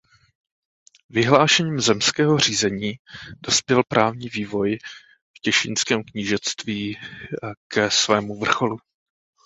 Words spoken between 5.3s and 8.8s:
v Těšínském knížectví ke svému vrcholu.